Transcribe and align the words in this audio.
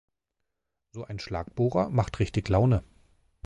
So 0.93 1.03
ein 1.05 1.19
Schlagbohrer 1.19 1.91
macht 1.91 2.17
richtig 2.19 2.49
Laune! 2.49 2.83